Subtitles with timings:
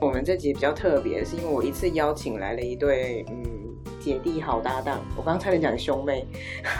[0.00, 3.44] 我们这集比较特别，是因为我一次邀请来了一对嗯
[3.98, 6.24] 姐弟好搭档，我刚刚差点讲兄妹。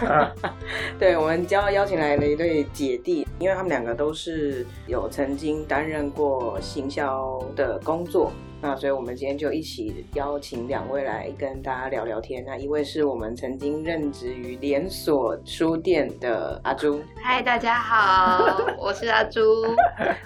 [0.99, 8.33] 对，我们将要邀请来了一对姐弟，因为他们两个都是有曾经担任过行销的工作。
[8.59, 12.43] 那所以，我们今天就一起邀请两位来跟大家聊聊天。
[12.47, 16.99] 那一位是我们曾经任职于连锁书店的阿朱。
[17.23, 19.41] 嗨，大家好，我是阿朱。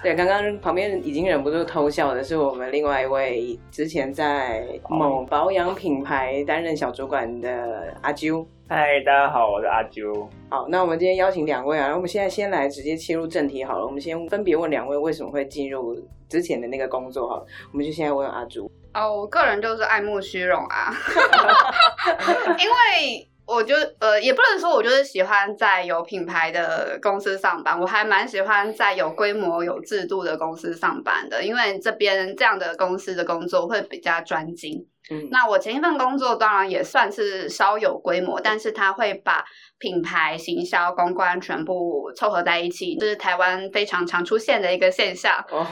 [0.01, 8.47] 对，刚刚旁边已经忍不住偷笑的是我们另外一位之前在某保养品牌担任小主管的阿朱。
[8.73, 10.29] 嗨，大家好，我是阿啾。
[10.49, 13.85] 好，那我们今天邀请两位啊，我们现在先来直接切入正题好了。
[13.85, 17.45] 我们先分别问两位为什么会进入之前的那个工作哈。
[17.73, 18.71] 我们就现在问阿朱。
[18.95, 20.95] 哦，我个人就是爱慕虚荣啊，
[22.61, 34.87] 因为我就呃，也不能说我就是喜欢在有品牌的公司上班，我还蛮喜欢在有规模、有制度的公司上班的，因为这边这样的公司的工作会比较专精。
[35.11, 39.45] 嗯那我前一份工作当然也算是稍有规模，但是他会把
[39.79, 45.45] 品牌、行销、公关全部凑合在一起，这是台湾非常常出现的一个现象。
[45.51, 45.67] 哦，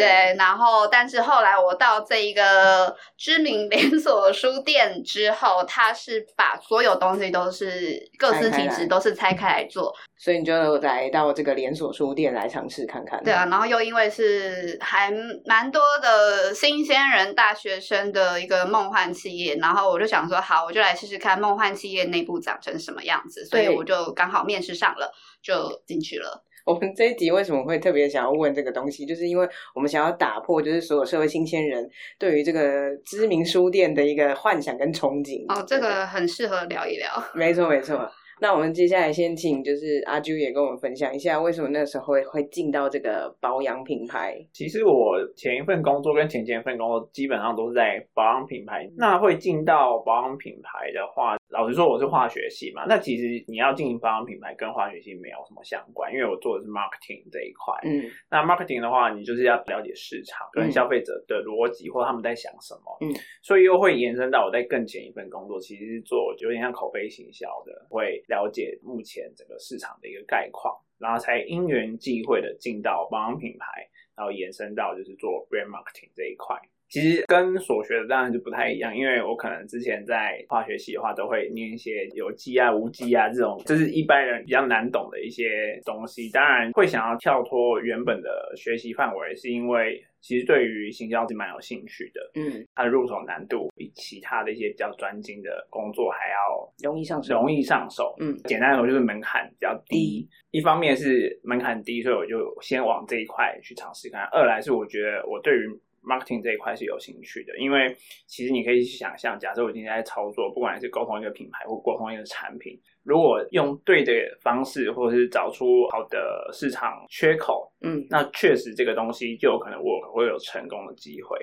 [0.00, 9.94] 对，然后但是后来我到这一个知名连锁书店之后，他是把所有东西都是各司其职，都是拆开来做。
[10.18, 13.22] 所以你就来到这个连锁书店来尝试看看。
[13.24, 15.10] 对啊，然后又因为是还
[15.46, 23.46] 蛮多的新鲜人、大学生的一个梦幻企业，然后我就想说，好，我就来试试看梦幻企业内部长成什么样子。
[23.46, 25.10] 所以我就刚好面试上了，
[25.42, 26.44] 就进去了。
[26.64, 29.06] 我们这一集为什么会特别想要问这个东西？
[29.06, 35.44] 就是因为我们想要打破，就是所有社会新鲜人对于这个知名书店的一个幻想跟憧憬。
[35.48, 37.08] 哦，这个很适合聊一聊。
[37.34, 38.10] 没错，没错。
[38.40, 44.34] 那我们接下来先请就是阿朱也跟我们分享一下，为什么那时候会会进到这个保养品牌？
[44.52, 48.88] 其实我前一份工作跟前前一份工作基本上都是在保养品牌。
[48.96, 57.74] 那会进到保养品牌的话，老实说我是化学系嘛，那其实你要进保养品牌跟化学系没有什么相关，因为我做的是 marketing 这一块。
[57.84, 62.96] 嗯，那 marketing 的话，你就是要了解市场跟消费者的逻辑或他们在想什么。
[63.02, 63.12] 嗯，
[63.42, 68.24] 所以又会延伸到我在更前一份工作，其实是做有点像口碑行销的，会。
[68.30, 73.86] 了解目前整个市场的一个概况，然后才因缘际会的进到保养品牌，
[74.16, 76.56] 然后延伸到就是做 brand marketing 这一块。
[76.88, 86.28] 其实跟所学的当然就不太一样，因为我可能之前在化学系的话，都会念一些有机啊、无机啊这种，就是一般人比较难懂的一些东西。
[86.30, 92.20] 当然会想要跳脱原本的学习范围，是因为其实对于行销是蛮有兴趣的。
[92.34, 97.34] 嗯，它的入手难度比其他的一些比较专精的工作还要容易上手。
[97.34, 98.14] 容易上手。
[98.20, 100.28] 嗯，简单来说就是门槛比较低。
[100.50, 104.24] 一方面是门槛低，所以我就先往这一块去尝试看。
[104.32, 107.94] 二来是我觉得我对于 marketing 这一块是有兴趣的，因为
[108.26, 121.38] 其实你可以去想象，假设我今天在操作，不管是沟通一个品牌或沟通一个产品，如果用对的方式，或者是找出好的市场缺口，嗯，那确实这个东西就有可能我会有成功的机会。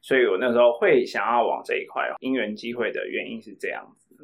[0.00, 4.16] 所以我那时候会想要往这一块，因缘机会的原因是这样子。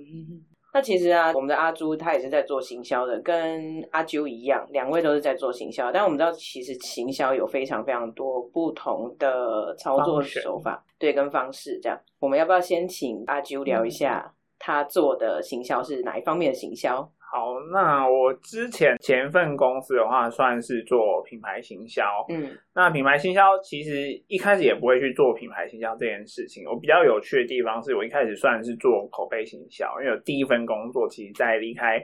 [0.73, 5.91] 那其实啊，我们的阿朱他也是在做行销的，跟阿啾一样，两位都是在做行销。
[5.91, 11.99] 但我们知道，其实行销有非常非常多不同的操作手法，对，跟方式这样。
[12.21, 17.11] 我们要不要先请阿啾聊一下他做的行销是哪一方面的行销？
[17.31, 22.03] 好，那我之前前份公司的话，算是做品牌行销。
[22.31, 26.65] 嗯，那品牌行销其实一开始也不会去做品牌行销这件事情。
[26.67, 32.03] 我比较有趣的地方是我一开始算是做口碑行销，因为第一份工作其实在离开。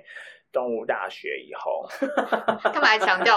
[0.54, 1.84] 东吴大学以后，
[2.72, 3.37] 干嘛强调？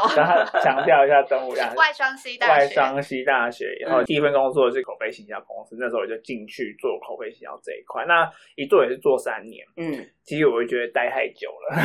[0.63, 2.53] 强调一下东吴大学外双西大学。
[2.53, 8.05] 外双西大学以后，第一份工作是口碑行销公司，那时候我就进去做口碑行销这一块。
[8.05, 11.75] 那一做也是做三年，嗯，其实我就觉得待太久了，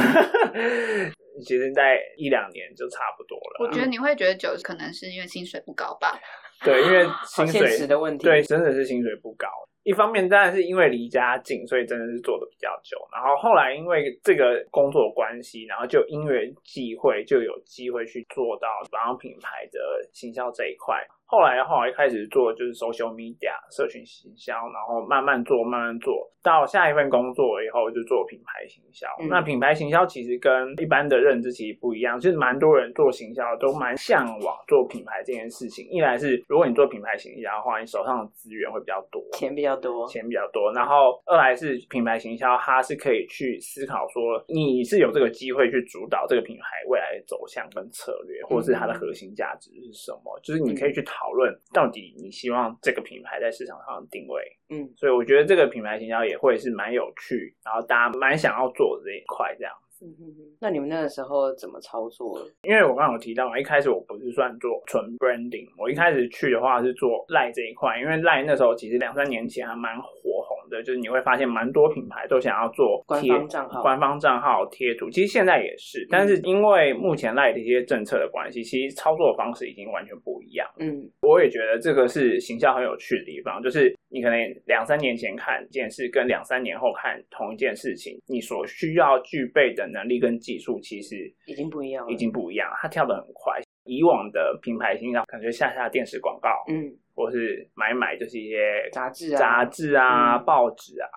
[1.44, 3.66] 其实在一两年就差不多了。
[3.66, 6.18] 我觉得你会觉得久，可能是因为薪水不高吧？
[6.64, 9.48] 对，因为薪水的问题，对，真的是薪水不高。
[9.82, 12.96] 一方面当然是因为离家近，所以真的是做的比较久。
[13.12, 19.80] 然后后来因为这个工作关系，然后就因缘际会就有机会去做到保养品牌的
[20.12, 21.04] 行销这一块。
[21.32, 29.08] 后来的话，我一开始做就是 social media 社群行销，然后慢慢做，慢慢做到下一份工作以后就做品牌行销。
[29.30, 35.88] 那品牌行销其实跟一般的认知其实不一样，就是蛮多人做行销都蛮向往做品牌这件事情。
[35.88, 40.70] 一来是如果你做品牌行销的话，你手上的资源会比较多，钱比较多，钱比较多。
[40.74, 51.21] 然后二来是品牌行销，它是可以去思考说你是有这个机会去主导这个品牌未来的走向跟策略，或者是它的核心价值是什么，就是你可以去讨。
[51.22, 54.42] 讨论到底你希望这个品牌在市场上的定位。
[54.70, 59.72] 嗯，所以我觉得这个品牌行销也会是蛮有趣，然后大家蛮想要做的这一块这样。
[60.04, 62.40] 嗯哼哼，那你们那个时候怎么操作？
[62.62, 80.66] 因为我刚刚有提到嘛，一开始我不是算做纯 branding，我一开始去的话是做赖这一块，因为赖那时候其实两三年前还蛮火红的，就是你会发现蛮多品牌都想要做官贴方账号官方账号贴图，其实现在也是，但是因为目前赖的一些政策的关系，其实操作方式已经完全不一样。
[80.78, 93.60] 嗯我也觉得这个是行销很有趣的地方，就是你可能两三年前看一件事，跟两三年后看同一件事情，你所需要具备的能力跟技术，其实已经不一样了已经不一样了，它跳得很快。
[93.84, 101.08] 以往的品牌行销可能就下下电视广告，嗯，或是买买就是一些杂志啊杂志啊、嗯报纸啊。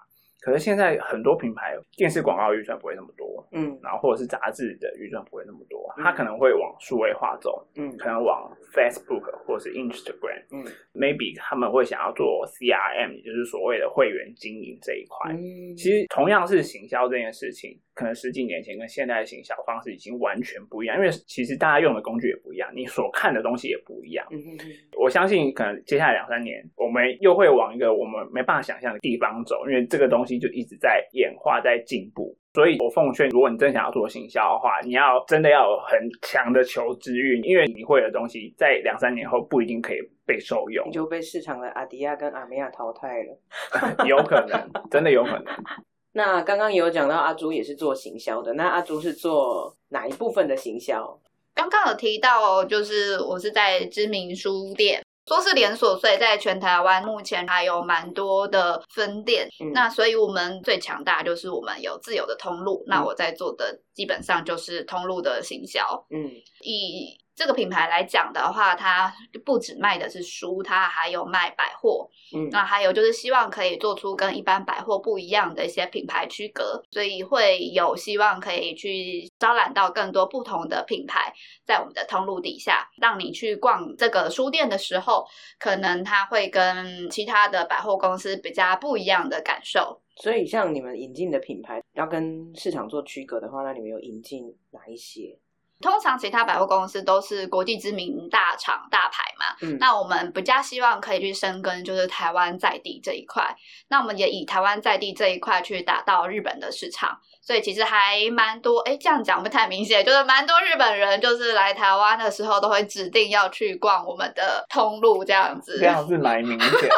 [0.46, 10.44] 可是现在很多品牌电视广告预算不会那么多，嗯然后或者是杂志的预算不会那么多，嗯它可能会往数位化走，嗯可能往 Facebook 或是 Instagram。
[10.52, 10.64] 嗯
[10.94, 15.34] maybe 他们会想要做 CRM，也就是所谓的会员经营这一块。
[15.34, 24.26] 嗯，其实同样是行销这件事情，可能十几年前跟现在的行销方式已经完全不一样，因为其实大家用的工具也不一样，你所看的东西也不一样。
[24.30, 24.66] 嗯哼哼
[24.98, 32.36] 我相信可能接下来两三年，我们又会往一个我们没办法想象的地方走，因为这个东西就一直在演化、在进步。
[32.54, 40.92] 所以我奉劝，如果你真想要做行销的话，你要真的要有很强的求知欲，因为你会的东西在两三年后不一定可以被受用你。
[40.94, 43.38] 就被市场的阿迪亚跟阿美亚淘汰了。
[44.08, 44.58] 有可能，
[44.90, 45.46] 真的有可能。
[46.14, 51.20] 那刚刚也有讲到阿朱也是做行销的，那阿朱是做哪一部分的行销？
[51.54, 55.05] 刚刚有提到，就是我是在知名书店。
[55.28, 59.48] 说是连锁，所以在全台湾目前还有蛮多的分店。
[59.60, 62.84] 嗯那所以我们最强大就是我们有自有的通路。
[62.88, 66.06] 那我在做的基本上就是通路的行销。
[66.10, 66.32] 嗯
[66.62, 72.10] 以这个品牌来讲的话，它不只卖的是书，它还有卖百货。
[72.34, 81.32] 嗯那还有就是希望可以做出跟一般百货不一样的一些品牌区隔，所以会有希望可以去招揽到更多不同的品牌
[81.66, 85.26] 在我们的通路底下，让你去逛这个书店的时候，
[85.60, 90.02] 可能它会跟其他的百货公司比较不一样的感受。
[90.16, 95.38] 所以像你们引进的品牌要跟市场做区隔的话，那你们有引进哪一些？
[95.86, 99.78] 通常其他百货公司都是国际知名大厂大牌嘛，嗯。
[99.80, 103.56] 那我们比较希望可以去深耕就是台湾在地这一块，
[103.90, 115.78] 那我们也以台湾在地这一块去打到日本的市场，所以其实还蛮多，哎，这样讲不太明显，就是蛮多日本人就是来台湾的时候都会指定要去逛我们的通路这样子。
[115.80, 116.90] 这样是蛮明显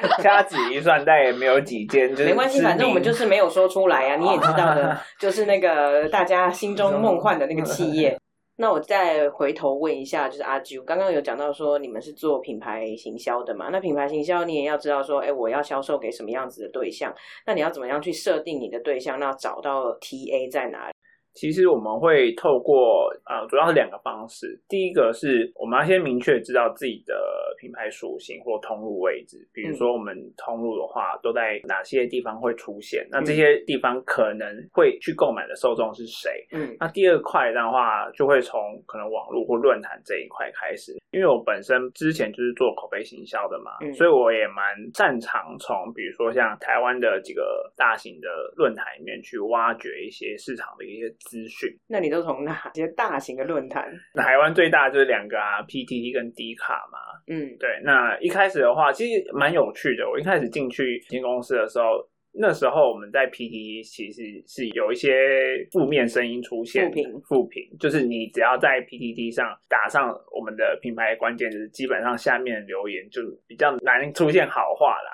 [0.00, 8.16] 的， 掐指一算，但也没有几间，就是没关系，反正我们就是没有说出来啊，你也知道的， 就是那个大家心中梦幻的那个企业。
[8.60, 13.70] 那我再回头问一下，就是阿啾，刚刚有讲到说你们是做品牌行销的嘛？
[13.72, 17.10] 那品牌行销你也要知道说，哎，我要销售给什么样子的对象？
[17.46, 19.18] 那你要怎么样去设定你的对象？
[19.18, 20.94] 那找到 TA 在哪里？
[21.34, 24.60] 其实我们会透过呃，主要是两个方式。
[24.68, 27.14] 第一个是我们要先明确知道自己的
[27.58, 36.46] 品牌属性或通路位置，比如说我们通路的话都在哪些地方会出现，那这些地方可能会去购买的受众是谁。
[36.52, 51.70] 嗯那第二块的话，就会从可能网络或论坛这一块开始，因为我本身之前就是做口碑行销的嘛，嗯所以我也蛮擅长从比如说像台湾的几个大型的论坛里面去挖掘一些市场的一些资讯。
[51.86, 53.90] 那你都从哪些大型的论坛？
[54.14, 56.98] 台湾最大就是两个啊，PTT 跟 D 卡嘛。
[57.28, 60.08] 嗯对，那一开始的话，其实蛮有趣的。
[60.08, 75.10] 我一开始进去新公司的时候，那时候我们在 PTT 其实是有一些负面声音出现的，负评负评就是你只要在 PTT 上打上我们的品牌关键词，基本上下面的留言就比较难出现好话啦。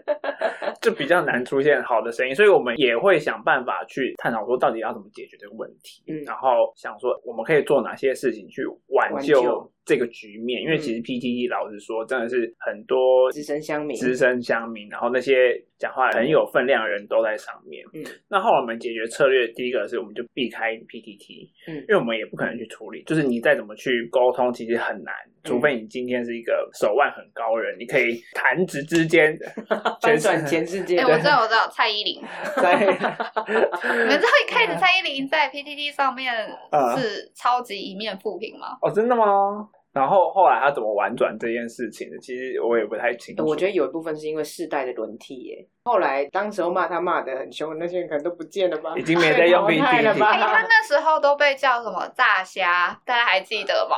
[0.80, 6.22] 就比较难出现好的声音，所以我们也会想办法去探讨说到底要怎么解决这个问题，嗯。
[6.24, 17.84] 然后想说我们可以做哪些事情去挽救这个局面，因为嗯其实 PTT 老实说真的是很多资深乡民资深乡民，然后那些讲话很有分量的人都在上面。
[17.94, 25.12] 嗯那后来我们解决策略，第一个是我们就避开 PTT，嗯因为我们也不可能去处理，就是你再怎么去沟通，其实很难，
[25.44, 29.36] 除非你今天是一个手腕很高人，你可以弹指之间
[30.00, 31.04] 全转全世界哎。
[31.10, 32.22] 我知道，我知道，蔡依林。
[32.62, 36.32] 在你们知道一开始蔡依林在 PTT 上面
[36.70, 38.78] 嗯是超级一面负评吗？
[38.80, 39.68] 哦，真的吗？
[39.92, 43.44] 然后后来他怎么婉转这件事情的，其实我也不太清楚。
[43.44, 45.66] 我觉得有一部分是因为世代的轮替耶。
[45.84, 48.94] 后来当时候骂他骂的很凶的那些人可能都不见了吧？
[48.96, 50.62] 已经没在用被淘汰了哎、他吧？
[50.62, 53.96] 那时候都被叫什么炸虾，大家还记得吗？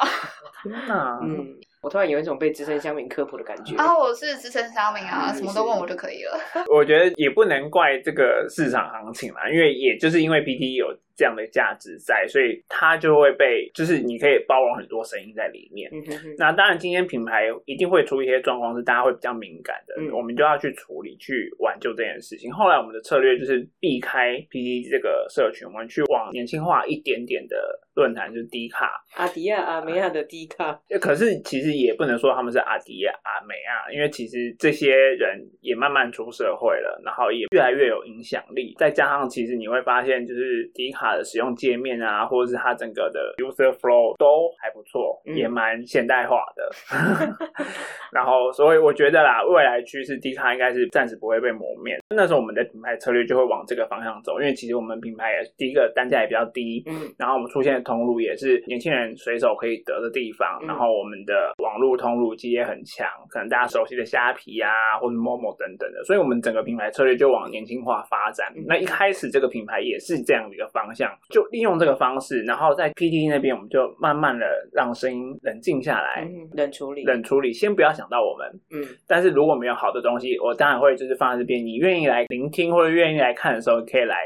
[0.63, 3.77] 天哪， 嗯，我突然有一种被资深乡民科普的感觉。
[3.77, 6.41] 啊，我是资深乡民啊，什么都问我就可以了。
[6.75, 10.87] 我觉得也不能怪这个市场行情啦，因为也就是因为 PT 有。
[11.17, 15.91] 这样的价值在，所以它就会被，就是你可以包容很多声音在里面。
[15.93, 22.53] 嗯哼那当然，今天品牌一定会出一些状况，是大家会比较敏感的，嗯我们就要去处理、去挽救这件事情。
[22.53, 27.57] 后来我们的策略就是避开 PT 这个社群，我们去往年轻化一点点的
[27.95, 30.81] 论坛，就是低卡阿迪亚、阿美亚的低卡。
[31.01, 38.75] 可是其实也不能说他们是阿迪亚、阿美亚，因为其实这些人也慢慢出社会了，然后也越来越有影响力。
[38.79, 41.04] 再加上其实你会发现，就是低卡。
[41.05, 46.71] 它的使用界面啊，或者是它整个的 user flow 都还不错，也蛮现代化的。
[48.11, 51.99] 然后，所以我觉得啦，未来趋势低卡应该是暂时不会被磨灭。
[52.15, 64.71] 那时候我们的品牌策略就会往这个方向走，因为其实我们品牌也第一个单价也比较低，嗯，然后我们出现的通路也是年轻人随手可以得的地方，然后我们的网络通路其实也很强，可能大家熟悉的虾皮啊，
[65.01, 68.53] 或者 Momo 等等的，所以我们整个品牌策略就往年轻化发展。
[68.67, 70.85] 那一开始这个品牌也是这样的一个方。
[71.31, 78.61] 就利用这个方式，然后在 PT 那边，我们就慢慢的让声音冷静下来，冷处理，冷处理，先不要想到我们。
[78.71, 84.17] 嗯，但是如果没有好的东西，我当然会就是放在这边，你愿意来聆听或者愿意来看的时候，可以来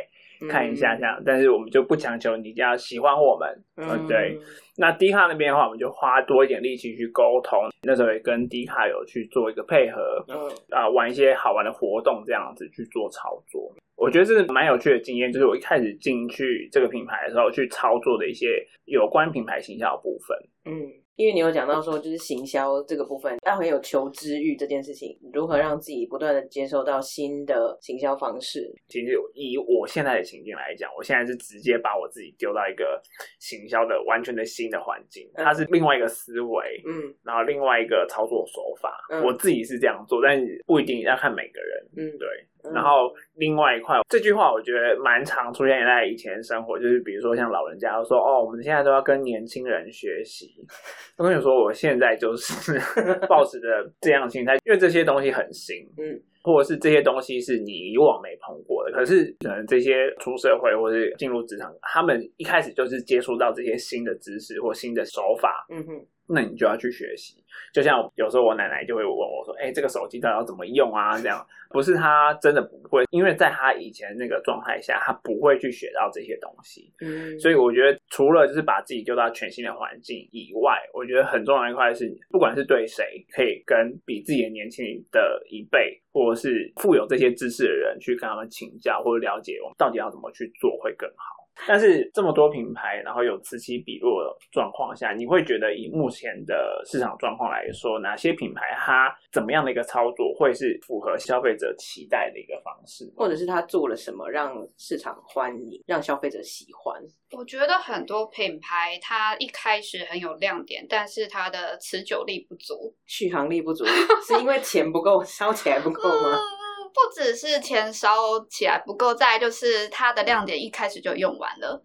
[0.48, 1.20] 看一下这样。
[1.24, 3.64] 但是我们就不强求你要喜欢我们。
[3.76, 4.38] 嗯，对。
[4.80, 7.68] 那迪卡那边的话，我们就花多一点力气去沟通。
[7.82, 10.36] 那时候也跟迪卡有去做一个配合，嗯，
[10.70, 13.74] 啊，玩一些好玩的活动，这样子去做操作。
[13.96, 20.38] 我觉得这是蛮有趣的经验，就是我一开始进去这个品牌的时候，去操作的一些有关品牌形象的部分。
[20.66, 20.86] 嗯，
[21.18, 28.72] 因为你有讲到说，就是行销这个部分，要很有求知欲这件事情，如何让自己不断的接受到新的行销方式。
[28.86, 33.02] 其实以我现在的情境来讲，我现在是直接把我自己丢到一个
[33.40, 38.96] 行销的完全的新的环境，它是另外一个思维，嗯，然后另外一个操作手法。
[39.24, 41.88] 我自己是这样做，但不一定要看每个人。
[41.96, 42.28] 嗯，对。
[42.74, 50.54] 然后另外一块，这句话我觉得蛮常出现在以前生活，就是比如说像老人家说：“哦，我们现在都要跟年轻人学习。
[51.16, 52.78] ”我跟你说，我现在就是
[53.28, 53.68] 抱持着
[54.00, 58.92] 这样心态，因为这些东西很新，嗯，或者是这些东西是你以往没碰过的。
[58.92, 66.06] 可是可能这些出社会或是进入职场，他们一开始就是接触到这些新的知识或新的手法，嗯哼。
[66.28, 67.42] 那你就要去学习，
[67.72, 76.92] 就像有时候我奶奶就会问我说：“哎，这个手机到底要怎么用啊？”这样不是她真的不会，因为在她以前那个状态下，她不会去学到这些东西。
[77.00, 91.37] 嗯，所以我觉得除了就是把自己丢到全新的环境以外，我觉得很重要一块是，不管是对谁，可以跟比自己的年轻的一辈，或者是富有这些知识的人去跟他们请教或者了解，我们到底要怎么去做会更好。
[91.66, 107.02] 但是这么多品牌，然后有此起彼落的状况下，你会觉得以目前的市场状况来说，哪些品牌它怎么样的一个操作会是符合消费者期待的一个方式，或者是它做了什么让市场欢迎，让消费者喜欢？
[107.32, 113.84] 我觉得很多品牌它一开始很有亮点，但是它的持久力不足，续航力不足，
[114.26, 116.38] 是因为钱不够，烧起来不够吗？
[116.92, 121.82] 不只是钱烧起来不够，再就是它的亮点一开始就用完了，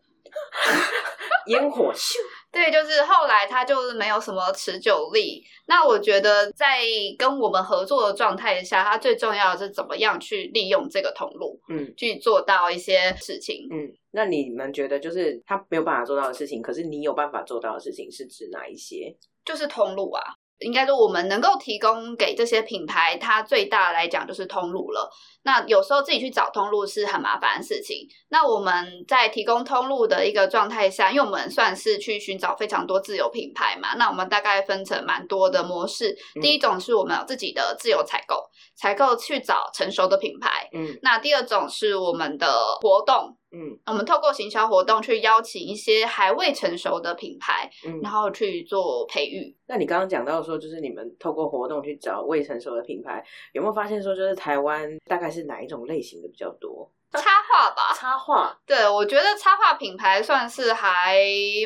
[1.48, 2.19] 烟火秀。
[2.51, 5.43] 对，就是后来它就是没有什么持久力。
[5.65, 6.81] 那我觉得在
[7.17, 13.67] 跟我们合作的状态下，它最重要的是怎么样去利用这个通路，嗯，去做到一些事情。
[13.72, 19.17] 嗯，那你们觉得就是他没有办法做到的事情，可是你有办法做到的事情是指哪一些？
[19.43, 20.22] 就是通路啊。
[20.60, 25.10] 应该说，我们能够提供给这些品牌，它最大来讲就是通路了。
[25.43, 28.07] 那有时候自己去找通路是很麻烦的事情。
[28.29, 36.15] 那我们在提供通路的一个状态下，因为我们算是去寻找非常多自有品牌嘛，那我们大概分成蛮多的模式。
[36.41, 38.41] 第一种是我们有自己的自由采购，
[38.75, 40.69] 采购去找成熟的品牌。
[40.74, 42.48] 嗯，那第二种是我们的
[42.81, 43.38] 活动。
[43.55, 49.55] 嗯，我们透过行销活动去邀请一些还未成熟的品牌，嗯，然后去做培育。
[49.67, 56.91] 那你刚刚讲到说，就是你们透过活动去找未成熟的品牌，有没有发现说，就是台湾大概是哪一种类型的比较多？
[57.13, 58.58] 插画吧，插画。
[58.65, 61.20] 对，我觉得插画品牌算是还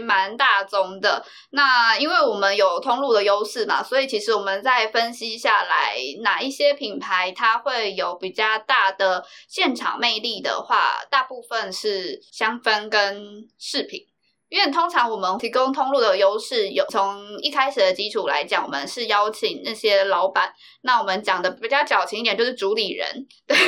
[0.04, 1.26] 蛮大众的。
[1.52, 14.06] 那因为我们有通路的优势嘛，所以其实我们在分析下来，哪一些品牌它会有比较大的现场魅力的话，大部分是香氛跟饰品。
[14.50, 20.54] 因为通常我们提供通路的优势，有从一开始的基础来讲，我们是邀请那些老板。
[20.82, 23.28] 那我们讲的比较矫情一点，就是主理人。
[23.46, 23.58] 对，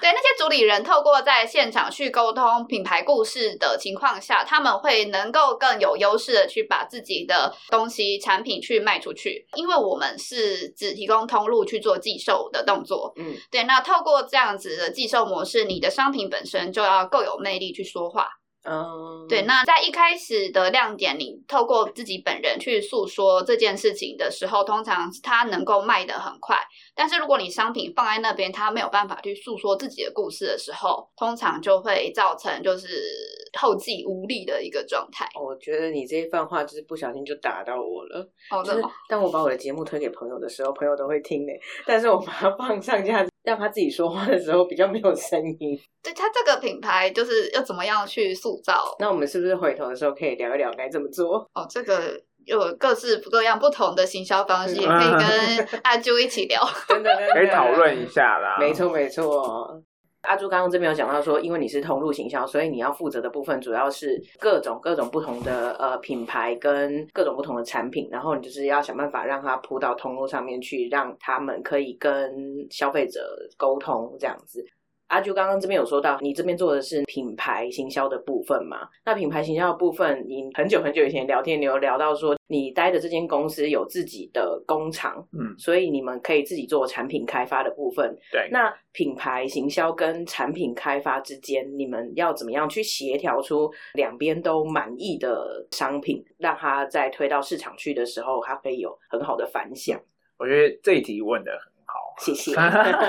[0.00, 9.46] 对，那些主理人透过在现场去沟通品牌故事的情况下，他们会能够更有优势的去把自己的东西产品去卖出去。
[9.54, 13.12] 因为我们是只提供通路去做寄售的动作。
[13.16, 13.62] 嗯，对。
[13.62, 18.28] 那透过这样子的寄售模式，你的商品本身就要够有魅力去说话。
[18.68, 26.56] 嗯，对，那在一开始的亮点，你透过自己本人去诉说这件事情的时候，通常它能够卖得很快。
[26.94, 32.88] 但是如果你商品放在那边，它没有办法去诉说自己的故事的时候，通常就会造成就是
[33.58, 35.28] 后继无力的一个状态。
[35.40, 38.28] 我觉得你这一番话就是不小心就打到我了。
[38.50, 41.52] 好的，当我把我的节目推给朋友的时候，朋友都会听呢。
[41.86, 43.24] 但是我把它放上架。
[43.46, 45.78] 让他自己说话的时候比较没有声音。
[46.02, 48.94] 对他这个品牌就是要怎么样去塑造？
[48.98, 51.38] 那我们是不是回头的时候可以聊一聊该怎么做？
[51.54, 58.56] 哦，这个有各式各样不同的行销方式，也可以跟阿朱一起聊， 真的可以讨论一下啦。
[58.58, 59.80] 没错，没错。
[60.26, 72.32] 阿朱刚刚这边有讲到说，因为你是通路行销，所以你要负责的部分主要是各种各种不同的呃品牌跟各种不同的产品，然后你就是要想办法让它铺到通路上面去，让他们可以跟
[72.70, 73.20] 消费者
[73.56, 74.64] 沟通这样子。
[75.08, 78.88] 阿朱刚刚这边有说到，你这边做的是品牌行销的部分嘛？
[79.04, 88.16] 那品牌行销的部分，你很久很久以前聊天，你有聊到说，你待的这间公司有自己的工厂，嗯，所以你们可以自己做产品开发的部分。
[88.32, 100.00] 对，那品牌行销跟产品开发之间，你们要怎么样去协调出两边都满意的商品，让它在推到市场去的时候，它可以有很好的反响？
[100.36, 101.52] 我觉得这一题问的。
[102.18, 102.52] 谢谢。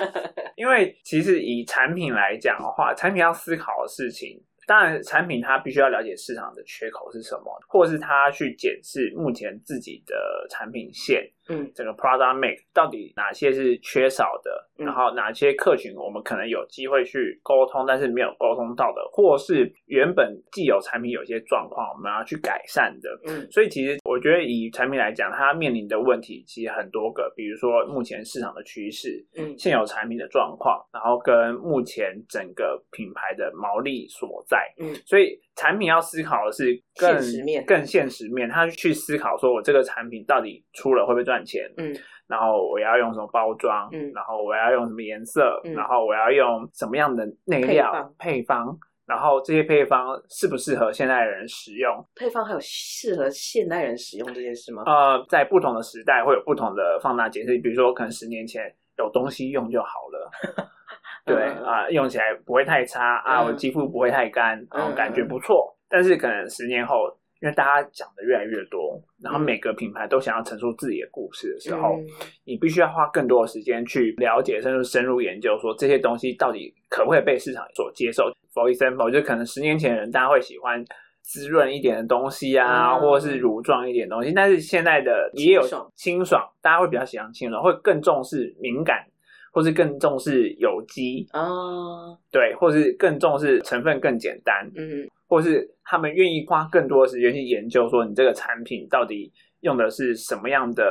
[0.56, 4.42] 因为其实以产品来讲的话，产品要思考的事情。
[4.66, 23.10] 当然，产品它必须要了解市场的缺口是什么，或是它去检视目前自己的产品线，嗯，整个 product mix 到底哪些是缺少的，然后哪些客群我们可能有机会去沟通，但是没有沟通到的，或是原本既有产品有些状况，我们要去改善的。
[23.26, 34.58] 嗯，所以其实我觉得以产品来讲，它面临的问题其实很多个，比如说目前市场的趋势，嗯，现有产品的状况，然后跟目前整个品牌的毛利所在。
[34.80, 38.48] 嗯，所以产品要思考的是更现实面，更现实面。
[38.50, 41.70] 他去思考说，我这个产品到底出了会不会赚钱？
[41.78, 41.94] 嗯，
[42.28, 43.90] 然后我要用什么包装？
[43.92, 45.60] 嗯，然后我要用什么颜色？
[45.76, 48.78] 然后我要用什么样的内料配方？
[49.06, 52.06] 然后这些配方适不适合现代人使用？
[52.14, 54.84] 配方还有适合现代人使用这件事吗？
[54.86, 57.58] 呃，在不同的时代会有不同的放大解释。
[57.60, 58.64] 比如说，可能十年前
[58.98, 60.68] 有东西用就好了。
[61.26, 65.74] 对啊，用起来不会太差啊，我肌肤不会太干，然后感觉不错。
[65.90, 66.96] 但是可能十年后，
[67.42, 71.98] 因为大家讲的越来越多，然后每个品牌都想要陈述自己的故事的时候，
[72.46, 78.32] 你必须要花更多的时间去了解，甚至深入研究，说这些东西到底可不可以被市场所接受。
[78.54, 80.84] For example，就可能十年前的人大家会喜欢
[81.22, 85.62] 滋润一点的东西啊，或者是乳状一点东西，但是现在的也有
[85.96, 89.06] 清爽，大家会比较喜欢清爽，会更重视敏感。
[89.54, 100.84] 或是更重视有机哦，对，或是更重视成分更简单，嗯，或是他们愿意花更多的时间去研究，说你这个产品到底用的是什么样的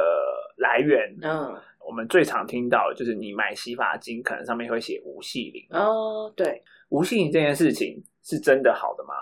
[0.59, 1.01] 来源？
[1.23, 1.55] 嗯，
[1.87, 9.15] 我们最常听到就是你买洗发精，可能上面会写无细鳞哦，对，无细鳞这件事情是真的好的吗？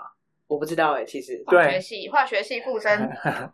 [0.47, 3.09] 我不知道哎，其实化学系化学系附身。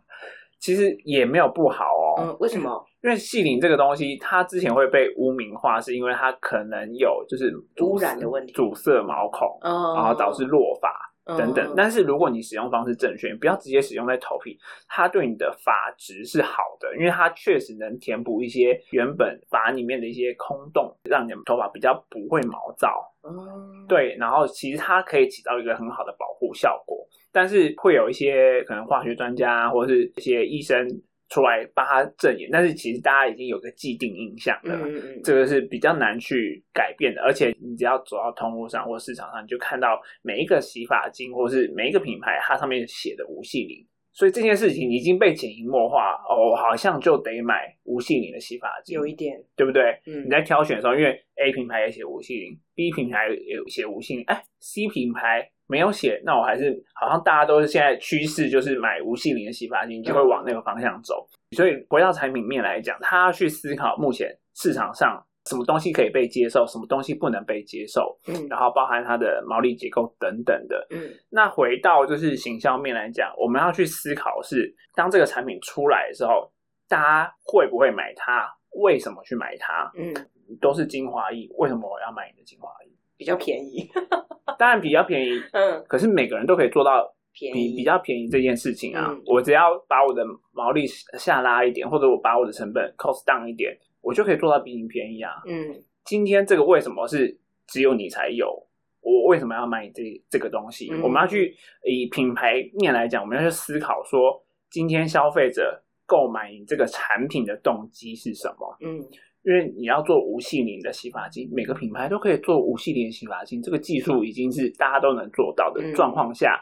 [0.60, 2.14] 其实也没有不好哦。
[2.20, 2.70] 嗯，为什么？
[3.02, 10.88] 因为细鳞这个东西，它之前会被污名化，是因为它可能有就是污染的问题，阻塞毛孔，然后导致落发
[11.24, 11.74] 等等。
[11.76, 14.58] 但是如果你使用方式正确，不要直接使用在头皮，
[14.88, 23.08] 它对你的发质是好的，因为它确实能填补一些原本发里面的一些空洞，让你的头发比较不会毛躁。
[23.24, 26.98] 嗯，对，然后其实它可以起到一个很好的保护效果。
[27.34, 30.86] 但是会有一些可能化学专家或者是一些医生
[31.32, 34.78] 出来帮他证言，但是其实大家已经有个既定印象了，
[35.24, 37.22] 这个是比较难去改变的。
[37.22, 43.78] 而且你只要走到通路上或市场上，你就看到每一个洗发精或是每一个品牌，它上面写的无细鳞，
[44.12, 49.98] 所以这件事情已经被潜移默化哦，好像就得买无细磷的洗发精，有一点对不对？
[50.04, 55.51] 你在挑选的时候，因为 A 品牌也写无细磷，B 品牌也写无细磷，哎，C 品牌。
[55.66, 61.26] 没有写，那我还是好像大家都是现在趋势，就是买无细磷的洗发精，就会往那个方向走。
[61.56, 70.86] 所以回到产品面来讲，他要去思考目前市场上什么东西可以被接受，什么东西不能被接受，嗯然后包含它的毛利结构等等的。
[70.90, 76.52] 嗯那回到就是行销面来讲，我们要去思考是，当这个产品出来的时候，
[76.88, 78.46] 大家会不会买它？
[78.80, 79.90] 为什么去买它？
[79.96, 80.14] 嗯，
[80.60, 82.90] 都是精华液，为什么我要买你的精华液？
[83.22, 83.88] 比较便宜，
[84.58, 89.06] 当然比较便宜，嗯，可是每个人都可以做到便宜比比较便宜这件事情啊。
[89.08, 90.84] 嗯我只要把我的毛利
[91.16, 95.30] 下拉一点，或者我把我的成本 cost down 一点，我就可以做到比你便宜啊。
[95.46, 98.66] 嗯今天这个为什么是只有你才有？
[99.00, 100.88] 我为什么要买你这这个东西？
[100.90, 101.54] 嗯我们要去
[101.84, 108.76] 以品牌面来讲，我们要去思考说，今天消费者购买你这个产品的动机是什么？
[108.80, 109.00] 嗯
[109.44, 116.60] 因为你要做无细鳞的洗发精，每个品牌都可以做无细鳞洗发精，这个技术已经是大家都能做到的嗯状况下，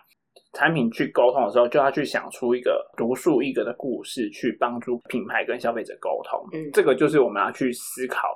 [0.54, 6.40] 产品去沟通的时候，就要去想出一个独树一格的故事，去帮助品牌跟消费者沟通。
[6.52, 8.28] 嗯这个就是我们要去思考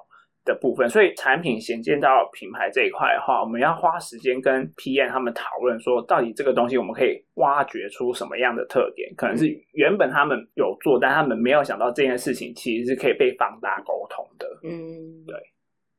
[0.44, 0.88] 的部分。
[0.88, 9.12] 所以产品衔接到品牌这一块的话，我们要花时间跟 PM 他们讨论说，到底这个东西我们可以挖掘出什么样的特点？
[9.16, 14.46] 可能是原本他们有做，但他们没有想到这件事情其实是可以被放大沟通的。
[14.62, 15.34] 嗯，对。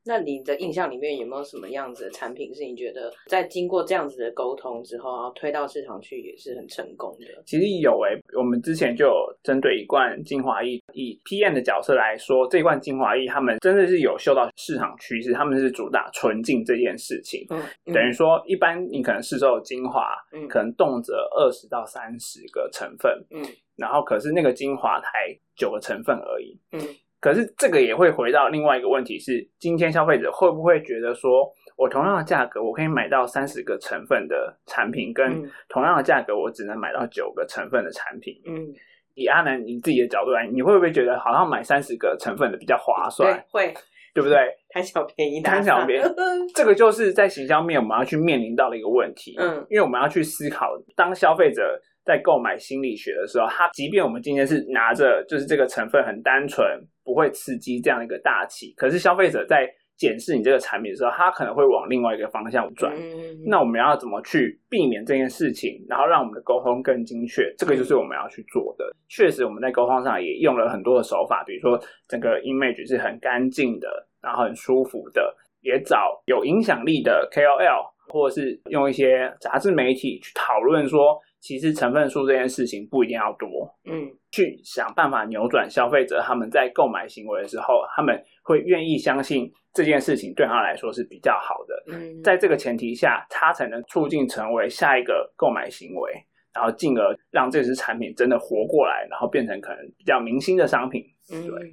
[0.06, 7.44] 那你的印象里面有没有什么样子的产品是你觉得在经过这样子的沟通之后，然后推到市场去也是很成功的？
[7.46, 9.14] 其实有诶、我们之前就有
[9.44, 17.46] 针对一罐精华液，以 PM 的角色来说，这罐精华液他们真的是有嗅到市场趋势，他们是主打纯净这件事情。
[17.50, 23.44] 嗯，等于说，一般你可能市售的精华，嗯可能动辄二十到三十个成分，嗯
[23.76, 25.08] 然后可是那个精华才
[25.56, 26.58] 九个成分而已。
[26.72, 26.80] 嗯
[27.26, 35.50] 可是这个也会回到另外一个问题是，今天消费者会不会觉得说，我同样的价格，我可以买到三十个成分的产品，跟嗯。
[35.68, 38.36] 同样的价格，我只能买到九个成分的产品？
[38.46, 38.68] 嗯，
[39.16, 43.34] 以阿南你自己的角度来，你会不会觉得好像买三十个成分的比较划算？
[43.34, 43.74] 对，，会。
[44.14, 44.38] 对不对？
[44.70, 45.84] 贪小便宜打贪小。
[45.84, 46.08] 便宜。
[46.54, 49.36] 这个就是在行销面我们要去面临到的一个问题。
[49.40, 49.66] 嗯。
[49.70, 56.66] 因为我们要去思考，当消费者在购买心理学的时候，他即便我们今天是拿着就是这个成分很单纯，
[57.06, 62.94] 不会刺激这样一个大气，可是消费者在检视你这个产品的时候，他可能会往另外一个方向转。
[62.98, 67.54] 嗯，那我们要怎么去避免这件事情，然后让我们的沟通更精确？
[67.58, 68.92] 这个就是我们要去做的。
[69.08, 73.88] 确实，我们在沟通上也用了很多的手法，比如说整个 image 是很干净的，
[74.22, 91.84] 然后很舒服的，也找有影响力的 KOL，或者是用一些杂志媒体去讨论说，其实成分数这件事情不一定要多，嗯去想办法扭转消费者他们在购买行为的时候，他们会愿意相信这件事情对他来说是比较好的。
[91.94, 96.12] 嗯，在这个前提下，他才能促进成为下一个购买行为，
[96.52, 101.06] 然后进而让这支产品真的活过来，然后变成可能比较明星的商品。
[101.32, 101.72] 嗯对，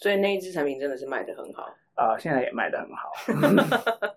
[0.00, 1.66] 所以那一支产品真的是卖的很好。
[1.94, 3.12] 啊、现在也卖得很好。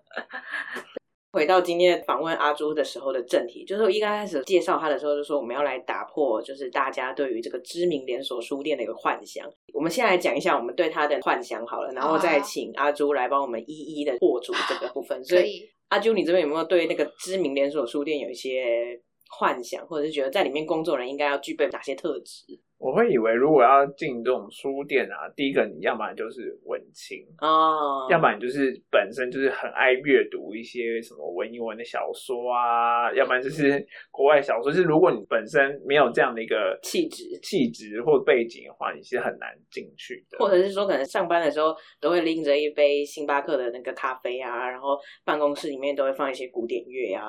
[1.34, 9.44] 回到今天访问阿朱的时候的正题，就是我一刚开始介绍他的时候，就说我们要来打破，就是大家对于这个知名连锁书店的一个幻想。
[9.72, 15.24] 我们先来讲一下我们对他的幻想好了，然后再请阿朱来帮我们一一的破除这个部分。
[15.24, 15.70] 所以，以。
[15.88, 22.44] 阿朱，你这边有没有对那个知名连锁书店有一些幻想，或者是觉得在里面工作人应该要具备哪些特质？
[22.78, 34.70] 我会以为如果要进这种书店啊，第一个你要么就是文青，哦，要不然你就是本身就是很爱阅读一些什么文言文的小说啊，要不然就是国外小说。
[34.70, 40.38] 就是如果你本身没有这样的一个气质气质或背景的话，你是很难进去的。
[40.38, 47.24] 或者是说，可能上班的时候都会拎着一杯星巴克的那个咖啡啊，然后办公室里面都会放一些古典乐啊。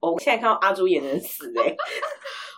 [0.00, 1.74] 哦我现在看到阿朱也能死哎、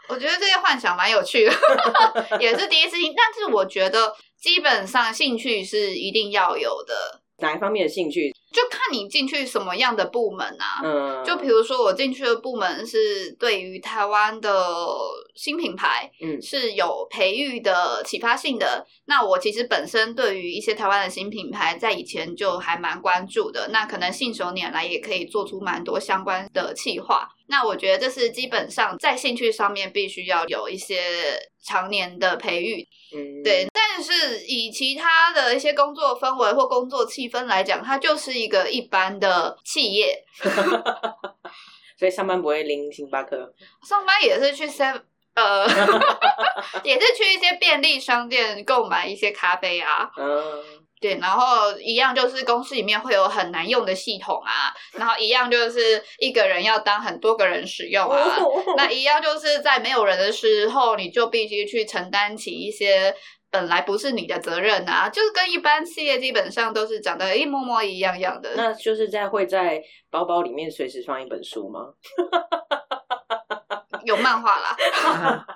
[0.09, 1.53] 我觉得这些幻想蛮有趣的，
[2.41, 3.15] 也是第一次听。
[3.17, 8.35] 但是我觉得基本上兴趣是一定要有的，哪一方面的兴趣？
[8.51, 10.81] 就看你进去什么样的部门啊。
[10.83, 14.87] 嗯，就比如说我进去的部门是对于台湾的
[15.35, 18.87] 新品牌，嗯是有培育的启发性的。
[19.05, 23.69] 那我其实本身对于一些台湾的新品牌，在以前就还蛮关注的。
[23.69, 27.29] 那可能信手拈来也可以做出蛮多相关的企划。
[27.51, 32.87] 那我觉得这是基本上在兴趣上面必须要有一些常年的培育。
[33.15, 33.68] 嗯，对，
[33.99, 40.25] 但是以其他的一些工作氛围或工作气氛来讲，它就是一个一般的企业。
[41.99, 43.53] 所以上班不会拎星巴克。
[43.85, 45.03] 上班也是去 seven，
[45.35, 45.67] 呃，
[46.85, 50.63] 也是去一些便利商店购买一些咖啡啊，嗯，
[51.01, 58.39] 对，然后一样就是公司里面会有很难用的系统啊，然后一样就是一个人要当很多个人使用啊，
[58.77, 63.13] 那一样就是在没有人的时候，你就必须去承担起一些
[63.51, 68.51] 本来不是你的责任啊，就是跟一般企业基本上都是长得一模模一样样的。
[68.57, 71.93] 那就是在会在包包里面随时放一本书吗？
[74.05, 74.77] 有漫画啦，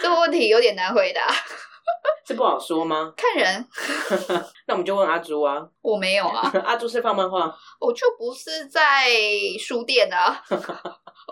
[0.00, 1.26] 这个问题有点难回答，
[2.26, 3.12] 是不好说吗？
[3.16, 3.66] 看人。
[4.66, 9.06] 那我们就问阿朱啊，我没有啊，阿朱是放漫画，我就不是在
[9.58, 10.42] 书店啊，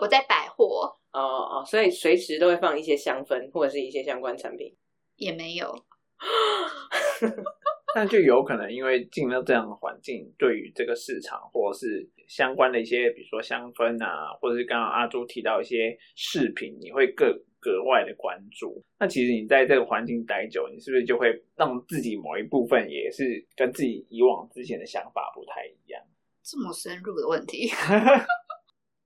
[0.01, 0.97] 我在百货。
[1.13, 4.75] 哦哦，所以随时都会放一些香氛或者是一些相关产品，
[5.17, 5.73] 也没有。
[7.93, 18.83] 但就有可能因为进了这样的环境，对于这个市场或者是相关的一些，比如说香氛啊，或者是刚刚阿朱提到一些饰品，你会更格外的关注。
[18.99, 26.01] 那其实你在这个环境待久，你是不是就会让自己某一部分也是跟自己以往之前的想法不太一样？
[26.43, 27.69] 这么深入的问题。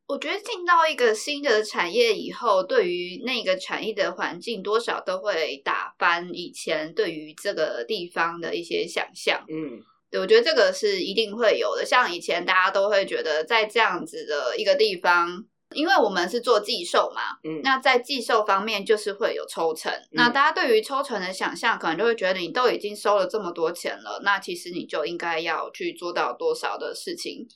[0.10, 9.46] 我觉得进到一个新的产业以后，对于那个产业的环境，多少都会打翻以前对于这个地方的一些想象。
[9.48, 11.86] 嗯，对，我觉得这个是一定会有的。
[11.86, 15.46] 像以前大家都会觉得，在这样子的一个地方，
[15.76, 19.94] 因为我们是做寄售嘛，嗯，那在寄售方面就是会有抽成。
[20.14, 27.48] 那大家对于抽成的想象，可能就会觉得你都已经收了这么多钱了，那其实你就应该要去做到多少的事情。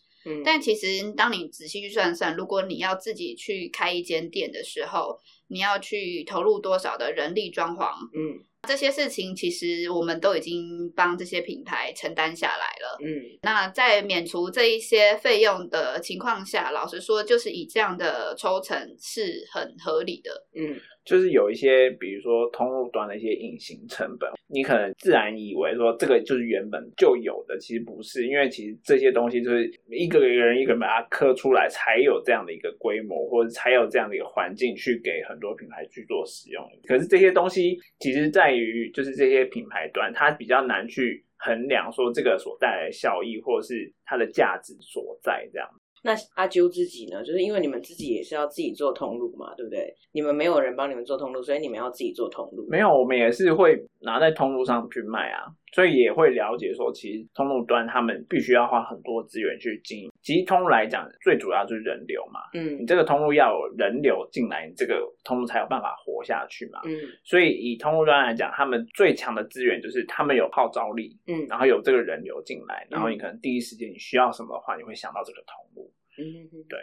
[0.46, 7.92] 但其实，当你仔细去算算，如果你要自己去开一间店的时候，你要去投入多少的人力装潢？
[8.14, 12.98] 嗯，这些事情其实我们都已经帮这些品牌承担下来了。
[13.04, 20.46] 嗯，那在免除这一些费用的情况下，老实说，就是以这样的抽成是很合理的。
[20.56, 20.80] 嗯。
[21.06, 36.64] 就是有一些，比如说通路端的一些隐形成本，你可能自然以为说这个就是原本就有的，其实不是，因为其实这些东西就是一个一个人一个人把它刻出来，才有这样的一个规模，或者才有这样的一个环境去给很多品牌去做使用。
[36.88, 45.68] 可是这些东西其实在于就是这些品牌端，它比较难去衡量说这个所带来的效益，或者是它的价值所在这样。
[46.04, 47.24] 那阿啾自己呢？
[47.24, 49.94] 就是因为你们自己也是要自己做通路嘛，对不对？
[50.12, 52.68] 你们没有人帮你们做通路，所以你们要自己做通路。
[52.70, 60.12] 没有，我们也是会拿在通路上去卖啊，所以也会了解说，其实通路端他们必须要花很多资源去经营。
[60.22, 62.40] 其实通路来讲，最主要就是人流嘛。
[62.54, 66.80] 嗯，你这个通路要有人流进来，你这个通路才有办法活下去嘛。
[66.86, 75.92] 嗯，所以以通路端来讲，他们最强的资源就是他们有号召力，嗯，然后有这个人流进来，然后你可能第一时间你需要什么的话，你会想到这个通路。
[76.20, 76.24] 嗯，
[76.70, 76.78] 对。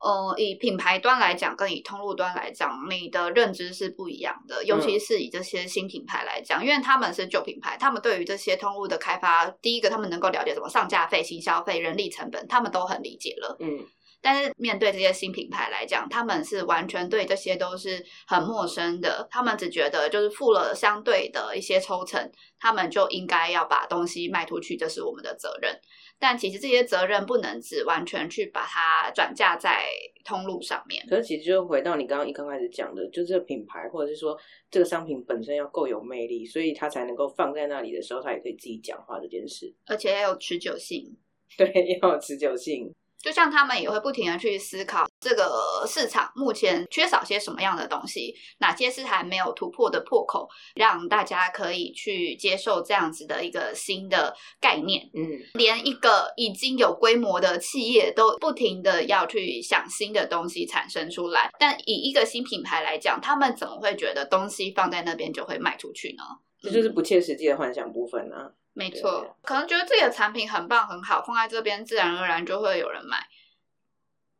[0.00, 4.64] 呃，以品牌端来讲，跟以通路端来讲，你的认知是不一样的。
[4.64, 13.56] 尤其是以这些新品牌来讲，因为他们是旧品牌，他们对于这些通路的开发，第一个他们能够了解什么上架费、新消费、人力成本，他们都很理解了。
[13.60, 13.86] 嗯。
[14.20, 19.26] 但是面对这些新品牌来讲，他们是完全对这些都是很陌生的。
[19.30, 25.78] 他们只觉得就是付了相对的一些抽成，他们就应该要把东西卖出去，这是我们的责任。
[26.18, 29.84] 但其实这些责任不能只完全去把它转嫁在
[30.24, 31.04] 通路上面。
[31.08, 34.36] 可是其实就回到你刚刚一刚开始讲的，就这个品牌或者是说
[34.70, 41.14] 这个商品本身要够有魅力，所以它才能够放在那里的时候，它也可以自己讲话这件事，而且要有持久性。
[41.56, 42.90] 对， 要有持久性。
[43.26, 55.10] 就像他们也会不停的去思考这个市场目前缺少些什么样的东西，哪些是还没有突破的破口，让大家可以去接受这样子的一个新的概念。
[55.12, 66.22] 嗯，连一个已经有规模的企业都不停的要去想新的东西产生出来，但以一个新品牌来讲，他们怎么会觉得东西放在那边就会卖出去呢？
[66.62, 68.52] 这就是不切实际的幻想部分呢。
[68.78, 73.26] 没错，可能觉得自己的产品很棒很好，放在这边自然而然就会有人买，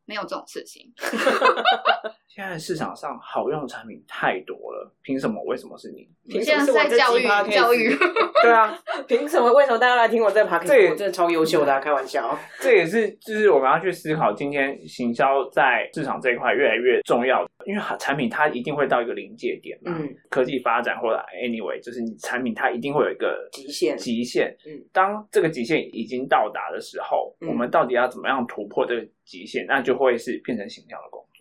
[0.04, 0.92] 没有这种事情。
[2.28, 5.42] 现在市场上好用的产品太多了，凭什么？
[5.44, 6.06] 为什么是你？
[6.28, 7.96] 凭什么是在教育教育？
[8.42, 9.50] 对啊，凭什么？
[9.54, 12.38] 为什么大家来听我这 p a r 这真的超优秀的，开玩笑。
[12.60, 19.96] 这也是就是我们要去思考，今天行销在市场这一块越来越重要，因为产品它一定会到一个临界点嘛。
[19.98, 23.96] 嗯，科技发展或者 anyway，就是你产品它一定会有一个极限。
[23.96, 24.54] 极限。
[24.66, 29.64] 嗯，当这个极限已经到达的时候，我们到底要怎么样突破这个极限？
[29.66, 31.35] 那就会是变成行销的工作。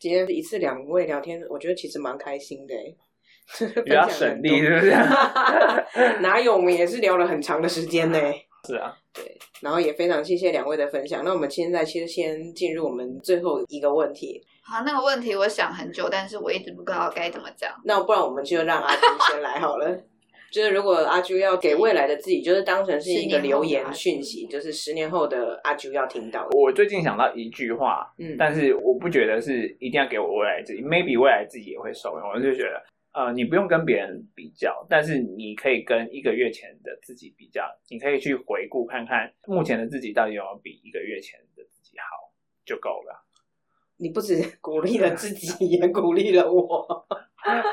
[0.00, 0.02] 嗯。
[0.02, 2.74] 今天一次两位聊天，我觉得其实蛮开心的，
[3.84, 4.90] 比较省力， 是不是？
[6.20, 8.18] 哪有，我们也是聊了很长的时间呢。
[8.66, 11.22] 是啊，对，然后也非常谢谢两位的分享。
[11.24, 14.42] 那我们现在其实先进入我们最后一个问题。
[14.62, 17.70] 好，那个问题我想很久，但是我一直不知道该怎么讲。
[17.84, 19.86] 那不然我们就让阿朱先来好了。
[20.50, 26.48] 就是如果阿朱要给未来的自己，就是当成是一个留言讯息，就是十年后的阿朱要听到。
[26.50, 32.28] 我最近想到一句话，嗯，但是我不觉得是一定要给我未来自己，maybe 未来自己也会受用。
[32.28, 32.82] 我就觉得
[33.12, 42.32] 呃，你不用跟别人比较，但是你可以跟一个月前的自己比较，你可以去回顾看看目前的自己到底有没有比一个月前的自己好，
[42.64, 43.24] 就够了。
[43.98, 47.06] 你不止鼓励了自己，也鼓励了我。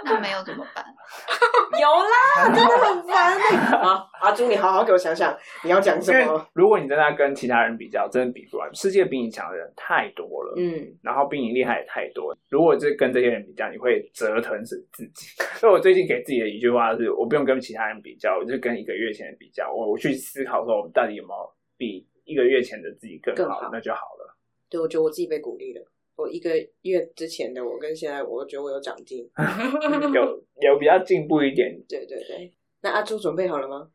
[0.03, 0.86] 那没有怎么办？
[1.80, 3.38] 有啦， 真的很烦
[3.82, 4.08] 啊！
[4.21, 6.47] 阿朱，你好好给我想想，你要讲什么？
[6.53, 8.73] 如果你在那跟其他人比较，真的比不完。
[8.73, 12.36] 世界比你强的人太多了，嗯，然后比你厉害也太多。
[12.49, 15.27] 如果是跟这些人比较，你会折腾死自己。
[15.60, 19.71] 所以我最近给自己的一句话是：我不用跟其他人比较，我就跟一个月前比较。
[19.71, 24.38] 我我去思考说，我们到底有没有比一个月前的自己更好，那就好了。
[24.69, 25.82] 对，我觉得我自己被鼓励了。
[26.17, 26.49] 我一个
[26.82, 29.19] 月之前的我跟现在，我觉得我有长进，
[30.13, 31.71] 有 有比较进步一点。
[31.88, 32.51] 对对对，
[32.82, 33.88] 那阿朱准备好了吗？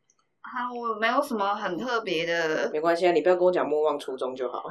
[0.42, 4.62] 啊，我没有什么很特别的，没关系啊，你不要跟我讲莫忘初衷就好。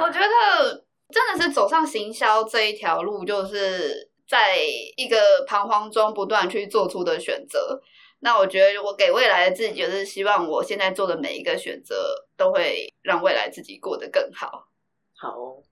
[0.00, 4.56] 我觉得真的是走上行销这一条路，就是在
[4.96, 7.80] 一个彷徨中不断去做出的选择。
[8.20, 14.66] 那我觉得我给未来的自己，就是希望我现在做的每一个选择，都会让未来自己过得更好。
[15.20, 15.62] 好哦，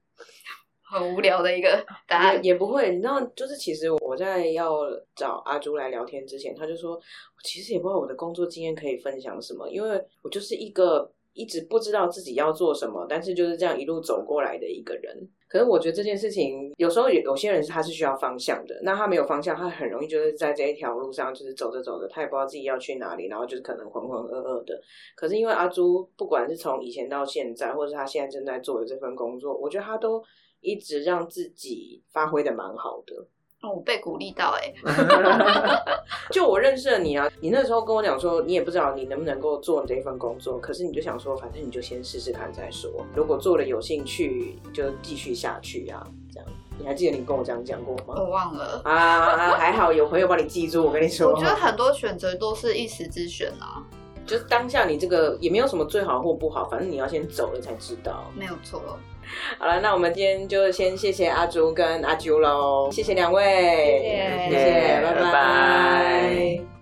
[0.83, 2.91] 很无聊的一个答案，也不会。
[2.91, 4.81] 你知道，就是其实我在要
[5.15, 7.01] 找阿朱来聊天之前，他就说，
[7.45, 15.29] 其实也不知道我的工作经验可以分享什么，因为我就是一个一直不知道自己要做什么，但是就是这样一路走过来的一个人。
[15.49, 24.81] 可是我觉得这件事情有时候有有些人他是需要方向的，那他没有方向，他很容易就是在这一条路上就是走着走着，他也不知道自己要去哪里，然后就是可能浑浑噩噩的。
[25.15, 30.21] 可是因为阿朱，不管是从以前到现在，或者是他现在正在做的这份工作，我觉得他都
[30.61, 33.15] 一直让自己发挥的蛮好的。
[33.63, 34.73] 我被鼓励到哎，
[36.31, 42.91] 就我认识了你啊，你那时候跟我讲说，你也不知道你能不能够做这份工作，可是你就想说，反正你就先试试看再说。
[43.15, 46.49] 如果做了有兴趣，就继续下去啊，这样。
[46.79, 48.15] 你还记得你跟我这样讲过吗？
[48.19, 50.85] 我忘了啊，还好有朋友帮你记住。
[50.85, 53.83] 我跟你说，我觉得很多选择都是一时之选啊，
[54.27, 58.31] 就是当下你这个也没有什么最好或不好，反正你要先走了才知道。
[58.35, 58.83] 没有错。
[59.59, 63.43] 好了，那我们今天就先谢谢阿朱跟阿啾喽，谢谢两位，
[64.51, 66.76] 谢谢谢，拜拜。